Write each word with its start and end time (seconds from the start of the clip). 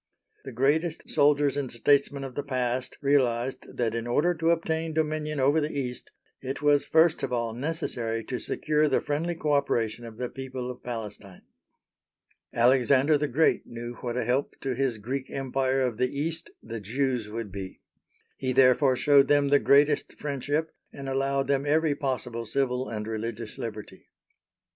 The 0.45 0.51
greatest 0.51 1.07
soldiers 1.11 1.55
and 1.55 1.71
statesmen 1.71 2.23
of 2.23 2.33
the 2.33 2.41
past 2.41 2.97
realised 3.01 3.67
that 3.77 3.93
in 3.93 4.07
order 4.07 4.33
to 4.33 4.49
obtain 4.49 4.95
dominion 4.95 5.39
over 5.39 5.61
the 5.61 5.69
East 5.77 6.09
it 6.41 6.59
was 6.59 6.87
first 6.87 7.21
of 7.21 7.31
all 7.31 7.53
necessary 7.53 8.23
to 8.23 8.39
secure 8.39 8.89
the 8.89 8.99
friendly 8.99 9.35
co 9.35 9.51
operation 9.51 10.03
of 10.03 10.17
the 10.17 10.27
people 10.27 10.71
of 10.71 10.81
Palestine. 10.81 11.43
Alexander 12.51 13.15
the 13.15 13.27
Great 13.27 13.67
knew 13.67 13.93
what 14.01 14.17
a 14.17 14.25
help 14.25 14.55
to 14.61 14.73
his 14.73 14.97
Greek 14.97 15.29
Empire 15.29 15.81
of 15.83 15.97
the 15.97 16.09
East 16.19 16.49
the 16.63 16.79
Jews 16.81 17.29
would 17.29 17.51
be. 17.51 17.81
He 18.37 18.53
therefore 18.53 18.95
showed 18.95 19.27
them 19.27 19.49
the 19.49 19.59
greatest 19.59 20.13
friendship, 20.17 20.73
and 20.91 21.07
allowed 21.07 21.45
them 21.47 21.63
every 21.67 21.93
possible 21.93 22.45
civil 22.47 22.89
and 22.89 23.05
religious 23.05 23.59
liberty. 23.59 24.07